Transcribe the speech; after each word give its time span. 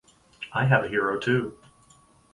I 0.51 0.65
have 0.65 0.83
a 0.83 0.87
hero 0.87 1.19
too. 1.19 1.59